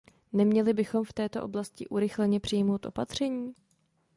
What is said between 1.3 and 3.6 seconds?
oblasti urychleně přijmout opatření?